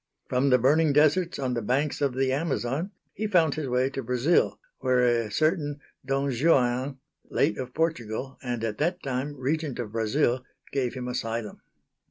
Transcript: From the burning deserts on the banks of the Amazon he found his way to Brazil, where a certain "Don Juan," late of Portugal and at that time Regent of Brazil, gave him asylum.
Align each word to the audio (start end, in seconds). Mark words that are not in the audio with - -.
From 0.29 0.49
the 0.49 0.57
burning 0.57 0.93
deserts 0.93 1.37
on 1.37 1.53
the 1.53 1.61
banks 1.61 2.01
of 2.01 2.15
the 2.15 2.33
Amazon 2.33 2.89
he 3.13 3.27
found 3.27 3.53
his 3.53 3.67
way 3.67 3.87
to 3.91 4.01
Brazil, 4.01 4.59
where 4.79 5.01
a 5.01 5.29
certain 5.29 5.79
"Don 6.03 6.31
Juan," 6.33 6.97
late 7.29 7.59
of 7.59 7.75
Portugal 7.75 8.39
and 8.41 8.63
at 8.63 8.79
that 8.79 9.03
time 9.03 9.35
Regent 9.35 9.77
of 9.77 9.91
Brazil, 9.91 10.43
gave 10.73 10.95
him 10.95 11.07
asylum. 11.07 11.61